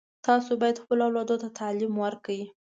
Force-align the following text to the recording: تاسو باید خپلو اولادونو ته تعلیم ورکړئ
تاسو 0.27 0.51
باید 0.61 0.81
خپلو 0.83 1.01
اولادونو 1.07 1.41
ته 1.43 1.49
تعلیم 1.59 1.93
ورکړئ 2.03 2.41